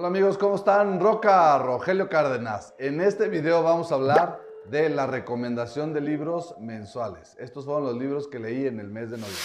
[0.00, 0.98] Hola amigos, ¿cómo están?
[0.98, 2.72] Roca, Rogelio Cárdenas.
[2.78, 7.36] En este video vamos a hablar de la recomendación de libros mensuales.
[7.38, 9.42] Estos fueron los libros que leí en el mes de noviembre.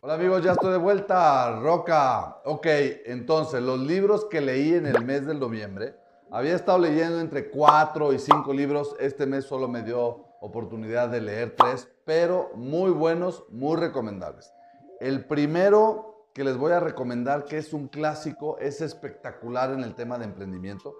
[0.00, 1.60] Hola amigos, ya estoy de vuelta.
[1.60, 2.40] Roca.
[2.46, 2.66] Ok,
[3.06, 8.12] entonces los libros que leí en el mes de noviembre había estado leyendo entre cuatro
[8.12, 8.96] y cinco libros.
[8.98, 14.52] Este mes solo me dio oportunidad de leer tres, pero muy buenos, muy recomendables.
[15.00, 19.94] El primero que les voy a recomendar, que es un clásico, es espectacular en el
[19.94, 20.94] tema de emprendimiento.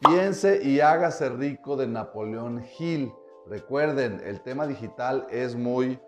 [0.00, 3.12] Piense y hágase rico de Napoleón Hill.
[3.46, 5.98] Recuerden, el tema digital es muy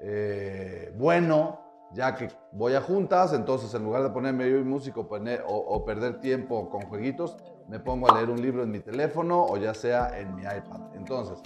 [0.00, 1.60] eh, bueno,
[1.92, 5.08] ya que voy a juntas, entonces en lugar de ponerme yo músico
[5.46, 7.36] o perder tiempo con jueguitos,
[7.68, 10.94] me pongo a leer un libro en mi teléfono o ya sea en mi iPad.
[10.94, 11.38] Entonces,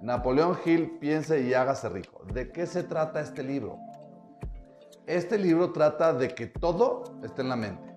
[0.00, 2.24] Napoleón Hill, piense y hágase rico.
[2.32, 3.78] ¿De qué se trata este libro?
[5.06, 7.94] Este libro trata de que todo esté en la mente.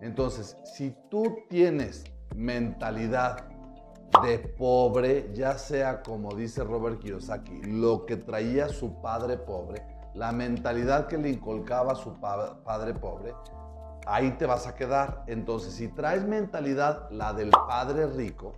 [0.00, 3.48] Entonces, si tú tienes mentalidad
[4.22, 9.82] de pobre, ya sea como dice Robert Kiyosaki, lo que traía su padre pobre,
[10.14, 13.34] la mentalidad que le inculcaba su padre pobre,
[14.06, 15.24] ahí te vas a quedar.
[15.26, 18.54] Entonces, si traes mentalidad, la del padre rico,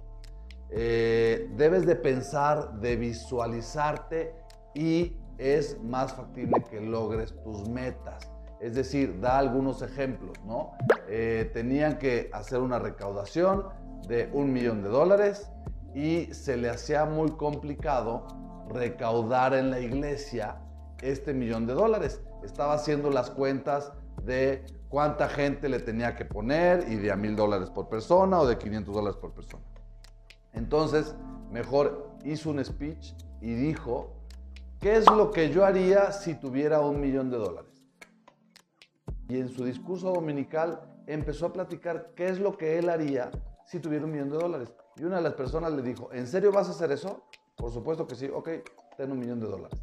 [0.71, 4.35] eh, debes de pensar, de visualizarte
[4.75, 8.31] y es más factible que logres tus metas.
[8.61, 10.73] Es decir, da algunos ejemplos, ¿no?
[11.09, 13.67] Eh, tenían que hacer una recaudación
[14.07, 15.51] de un millón de dólares
[15.95, 18.27] y se le hacía muy complicado
[18.69, 20.57] recaudar en la iglesia
[21.03, 22.23] este millón de dólares.
[22.45, 27.35] Estaba haciendo las cuentas de cuánta gente le tenía que poner y de a mil
[27.35, 29.65] dólares por persona o de 500 dólares por persona.
[30.53, 31.15] Entonces,
[31.51, 34.13] mejor hizo un speech y dijo,
[34.81, 37.73] ¿qué es lo que yo haría si tuviera un millón de dólares?
[39.31, 43.31] Y en su discurso dominical empezó a platicar qué es lo que él haría
[43.65, 44.75] si tuviera un millón de dólares.
[44.97, 47.23] Y una de las personas le dijo, ¿en serio vas a hacer eso?
[47.57, 48.47] Por supuesto que sí, ok,
[48.99, 49.81] ten un millón de dólares.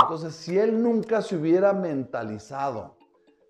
[0.00, 3.01] Entonces, si él nunca se hubiera mentalizado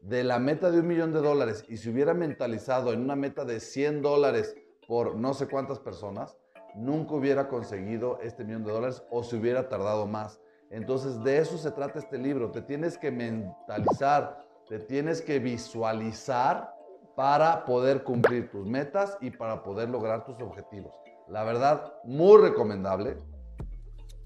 [0.03, 3.45] de la meta de un millón de dólares y se hubiera mentalizado en una meta
[3.45, 4.57] de 100 dólares
[4.89, 6.37] por no sé cuántas personas,
[6.75, 10.41] nunca hubiera conseguido este millón de dólares o se hubiera tardado más.
[10.71, 12.51] Entonces de eso se trata este libro.
[12.51, 16.75] Te tienes que mentalizar, te tienes que visualizar
[17.15, 20.95] para poder cumplir tus metas y para poder lograr tus objetivos.
[21.29, 23.19] La verdad, muy recomendable.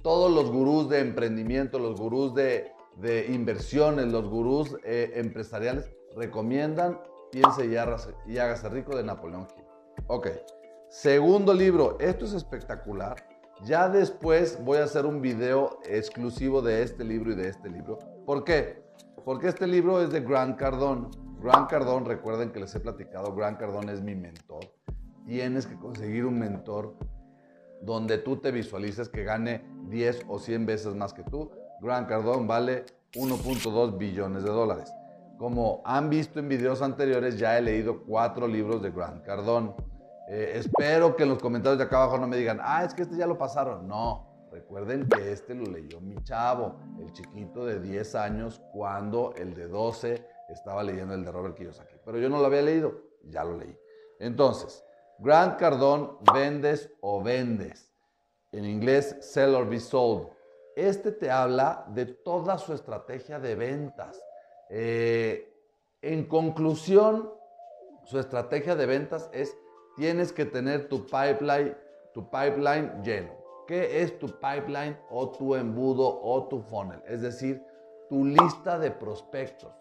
[0.02, 6.98] Todos los gurús de emprendimiento, los gurús de de inversiones, los gurús eh, empresariales recomiendan
[7.30, 9.64] Piense y hágase, y rico de Napoleón Hill.
[10.06, 10.28] Ok,
[10.88, 13.16] segundo libro, esto es espectacular.
[13.64, 17.98] Ya después voy a hacer un video exclusivo de este libro y de este libro.
[18.24, 18.82] ¿Por qué?
[19.24, 21.08] Porque este libro es de Grant Cardone.
[21.42, 24.72] Grant Cardone, recuerden que les he platicado, Grant Cardone es mi mentor.
[25.26, 26.94] Tienes que conseguir un mentor
[27.82, 31.50] donde tú te visualices que gane 10 o 100 veces más que tú
[31.80, 34.92] Grant Cardone vale 1.2 billones de dólares.
[35.38, 39.74] Como han visto en videos anteriores, ya he leído cuatro libros de Grant Cardone.
[40.28, 43.02] Eh, espero que en los comentarios de acá abajo no me digan, ah, es que
[43.02, 43.86] este ya lo pasaron.
[43.86, 49.54] No, recuerden que este lo leyó mi chavo, el chiquito de 10 años, cuando el
[49.54, 51.96] de 12 estaba leyendo el de Robert Kiyosaki.
[52.04, 52.94] Pero yo no lo había leído,
[53.24, 53.76] ya lo leí.
[54.18, 54.82] Entonces,
[55.18, 57.92] Grant Cardone, vendes o vendes.
[58.52, 60.35] En inglés, sell or be sold.
[60.76, 64.22] Este te habla de toda su estrategia de ventas.
[64.68, 65.50] Eh,
[66.02, 67.32] en conclusión,
[68.04, 69.56] su estrategia de ventas es
[69.96, 71.74] tienes que tener tu pipeline,
[72.12, 73.32] tu pipeline lleno.
[73.66, 77.02] ¿Qué es tu pipeline o tu embudo o tu funnel?
[77.06, 77.64] Es decir,
[78.10, 79.72] tu lista de prospectos.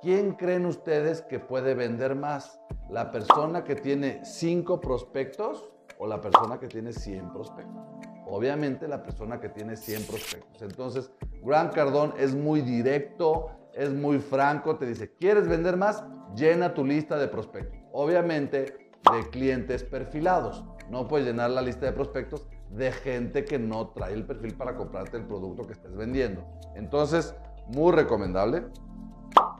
[0.00, 2.60] ¿Quién creen ustedes que puede vender más?
[2.90, 8.11] ¿La persona que tiene 5 prospectos o la persona que tiene 100 prospectos?
[8.32, 10.62] Obviamente la persona que tiene 100 prospectos.
[10.62, 11.10] Entonces,
[11.42, 16.02] Grant Cardón es muy directo, es muy franco, te dice, ¿quieres vender más?
[16.34, 17.78] Llena tu lista de prospectos.
[17.92, 20.64] Obviamente de clientes perfilados.
[20.88, 24.76] No puedes llenar la lista de prospectos de gente que no trae el perfil para
[24.76, 26.42] comprarte el producto que estés vendiendo.
[26.74, 27.34] Entonces,
[27.66, 28.64] muy recomendable.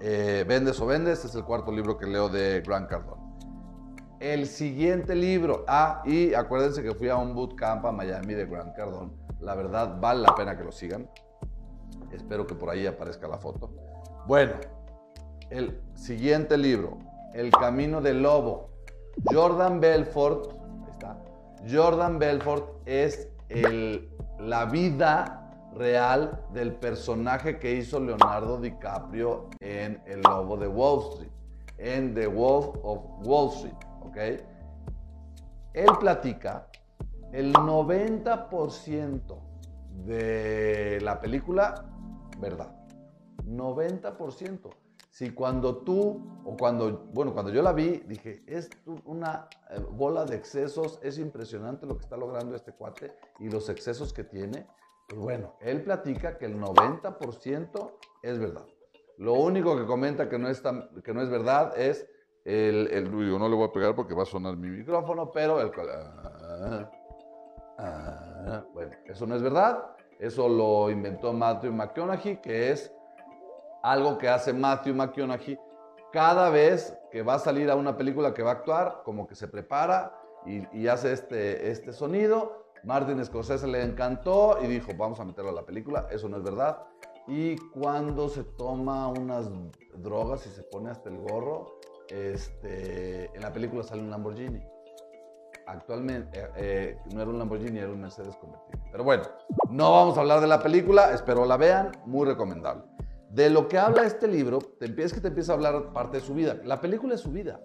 [0.01, 3.22] Eh, vendes o vendes es el cuarto libro que leo de Grant Cardone
[4.23, 5.65] el siguiente libro.
[5.67, 9.11] Ah, y acuérdense que fui a un bootcamp a Miami de Grant Cardone.
[9.41, 11.11] La verdad, vale la pena que lo sigan.
[12.13, 13.73] Espero que por ahí aparezca la foto.
[14.29, 14.53] Bueno,
[15.51, 16.99] el siguiente libro,
[17.35, 18.71] El Camino del Lobo.
[19.25, 20.53] Jordan Belfort,
[20.85, 21.19] ahí está.
[21.69, 23.29] Jordan Belfort es
[24.39, 31.33] la vida real del personaje que hizo Leonardo DiCaprio en El Lobo de Wall Street,
[31.79, 34.17] en The Wolf of Wall Street, ¿ok?
[35.75, 36.69] Él platica
[37.33, 39.53] el 90%
[40.05, 41.85] de la película,
[42.39, 42.75] verdad.
[43.47, 44.71] 90%.
[45.11, 48.71] Si cuando tú, o cuando, bueno, cuando yo la vi, dije, es
[49.05, 53.69] una eh, bola de excesos, es impresionante lo que está logrando este cuate y los
[53.69, 54.67] excesos que tiene.
[55.09, 58.65] Pues bueno, él platica que el 90% es verdad.
[59.19, 60.63] Lo único que comenta que no es,
[61.05, 62.09] que no es verdad es
[62.45, 63.39] el, el ruido.
[63.39, 65.71] No le voy a pegar porque va a sonar mi micrófono, pero el...
[66.59, 66.91] Ah,
[67.79, 69.85] ah, bueno, eso no es verdad.
[70.19, 72.93] Eso lo inventó Matthew McConaughey, que es
[73.83, 75.59] algo que hace Matthew McConaughey
[76.13, 79.35] cada vez que va a salir a una película que va a actuar, como que
[79.35, 80.17] se prepara
[80.47, 82.67] y, hace este, este sonido.
[82.85, 86.09] Martin Scorsese le encantó y dijo, vamos a meterlo a la película.
[86.11, 86.83] Eso no es verdad.
[87.27, 89.51] Y cuando se toma unas
[89.95, 91.79] drogas y se pone hasta el gorro,
[92.09, 94.63] este, en la película sale un Lamborghini.
[95.67, 98.83] Actualmente eh, eh, no era un Lamborghini, era un Mercedes convertible.
[98.91, 99.25] Pero bueno,
[99.71, 102.85] no vamos a hablar de la película, espero la vean, muy recomendable.
[103.31, 106.23] De lo que habla este libro, te empieza que te empieza a hablar parte de
[106.23, 106.59] su vida.
[106.65, 107.61] La película es su vida.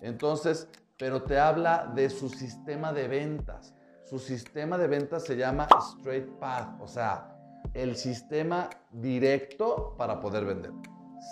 [0.00, 3.74] Entonces, pero te habla de su sistema de ventas.
[4.04, 7.36] Su sistema de ventas se llama Straight Path, o sea,
[7.74, 10.72] el sistema directo para poder vender.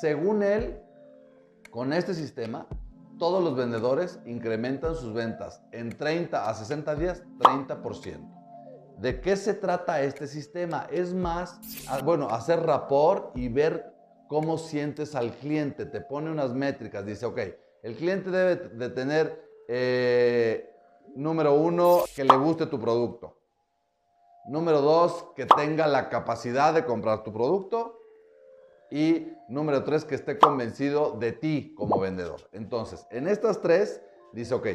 [0.01, 0.81] Según él,
[1.71, 2.67] con este sistema,
[3.19, 8.39] todos los vendedores incrementan sus ventas en 30 a 60 días, 30%.
[8.99, 10.87] ¿De qué se trata este sistema?
[10.91, 11.61] Es más,
[12.05, 13.95] bueno, hacer rapport y ver
[14.29, 15.87] cómo sientes al cliente.
[15.87, 17.05] Te pone unas métricas.
[17.05, 17.41] Dice, ok,
[17.83, 20.75] el cliente debe de tener, eh,
[21.15, 23.39] número uno, que le guste tu producto.
[24.49, 27.98] Número dos, que tenga la capacidad de comprar tu producto.
[28.91, 32.41] Y número tres, que esté convencido de ti como vendedor.
[32.53, 34.03] Entonces, en estas tres,
[34.33, 34.67] dice, ok,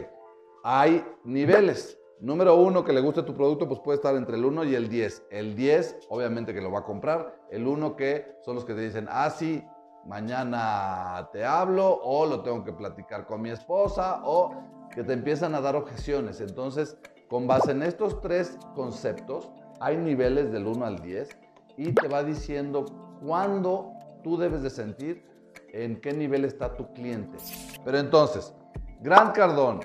[0.64, 2.00] hay niveles.
[2.20, 4.88] Número uno, que le guste tu producto, pues puede estar entre el 1 y el
[4.88, 5.28] 10.
[5.30, 7.38] El 10, obviamente que lo va a comprar.
[7.52, 9.62] El 1 que son los que te dicen, ah, sí,
[10.06, 14.54] mañana te hablo, o lo tengo que platicar con mi esposa, o
[14.94, 16.40] que te empiezan a dar objeciones.
[16.40, 19.52] Entonces, con base en estos tres conceptos,
[19.82, 21.30] hay niveles del 1 al 10
[21.78, 22.86] y te va diciendo
[23.26, 23.92] cuándo
[24.24, 25.24] tú debes de sentir
[25.72, 27.38] en qué nivel está tu cliente.
[27.84, 28.54] Pero entonces,
[29.02, 29.82] Grant Cardone,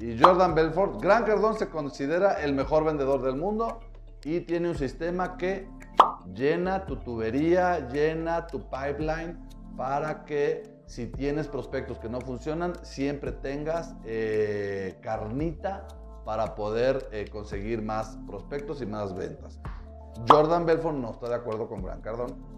[0.00, 3.80] y Jordan Belfort, Gran Cardón se considera el mejor vendedor del mundo
[4.24, 5.68] y tiene un sistema que
[6.34, 9.38] llena tu tubería, llena tu pipeline
[9.76, 15.86] para que si tienes prospectos que no funcionan, siempre tengas eh, carnita
[16.24, 19.60] para poder eh, conseguir más prospectos y más ventas.
[20.28, 22.53] Jordan Belfort no está de acuerdo con Gran Cardón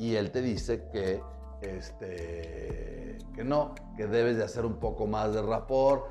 [0.00, 1.22] y él te dice que,
[1.60, 6.06] este, que no, que debes de hacer un poco más de rapport,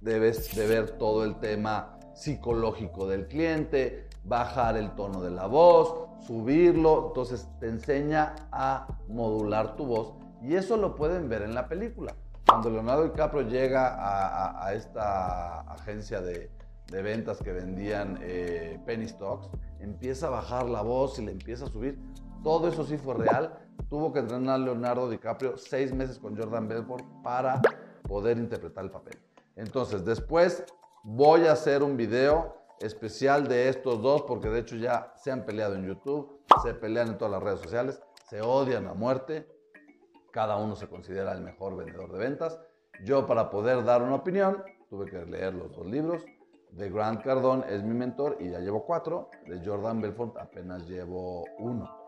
[0.00, 6.08] debes de ver todo el tema psicológico del cliente, bajar el tono de la voz,
[6.24, 11.66] subirlo, entonces te enseña a modular tu voz y eso lo pueden ver en la
[11.66, 12.14] película.
[12.46, 16.48] Cuando Leonardo DiCaprio llega a, esta agencia de,
[16.92, 19.48] ventas que vendían eh, penny stocks,
[19.80, 21.98] empieza a bajar la voz y le empieza a subir.
[22.42, 23.56] Todo eso sí fue real.
[23.88, 27.60] Tuvo que entrenar a Leonardo DiCaprio seis meses con Jordan Belfort para
[28.08, 29.16] poder interpretar el papel.
[29.54, 30.64] Entonces, después
[31.04, 35.44] voy a hacer un video especial de estos dos, porque de hecho ya se han
[35.44, 39.46] peleado en YouTube, se pelean en todas las redes sociales, se odian a muerte,
[40.32, 42.58] cada uno se considera el mejor vendedor de ventas.
[43.04, 46.24] Yo para poder dar una opinión tuve que leer los dos libros.
[46.70, 49.30] De Grant Cardone es mi mentor y ya llevo cuatro.
[49.46, 52.01] De Jordan Belfort apenas llevo uno.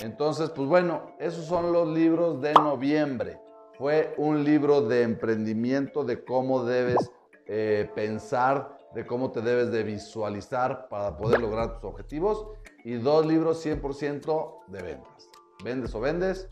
[0.00, 3.40] Entonces, pues bueno, esos son los libros de noviembre.
[3.76, 7.10] Fue un libro de emprendimiento, de cómo debes
[7.46, 12.46] eh, pensar, de cómo te debes de visualizar para poder lograr tus objetivos.
[12.84, 15.28] Y dos libros 100% de ventas.
[15.64, 16.48] Vendes o vendes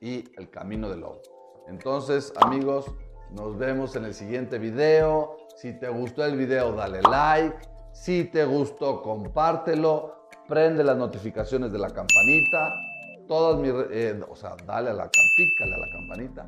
[0.00, 1.22] y el camino del lobo.
[1.68, 2.86] Entonces, amigos,
[3.30, 5.36] nos vemos en el siguiente video.
[5.56, 7.56] Si te gustó el video, dale like.
[7.92, 10.23] Si te gustó, compártelo.
[10.48, 12.74] Prende las notificaciones de la campanita
[13.26, 16.46] todas mis, eh, o sea, dale a la campanita.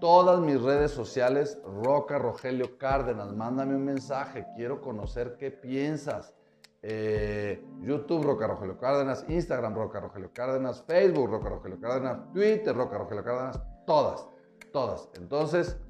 [0.00, 6.34] Todas mis redes sociales, Roca Rogelio Cárdenas, mándame un mensaje, quiero conocer qué piensas.
[6.82, 12.98] Eh, YouTube Roca Rogelio Cárdenas, Instagram Roca Rogelio Cárdenas, Facebook Roca Rogelio Cárdenas, Twitter Roca
[12.98, 14.28] Rogelio Cárdenas, todas,
[14.72, 15.08] todas.
[15.14, 15.80] Entonces,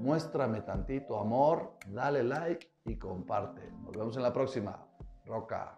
[0.00, 3.70] muéstrame tantito amor, dale like y comparte.
[3.84, 4.84] Nos vemos en la próxima.
[5.24, 5.77] Roca.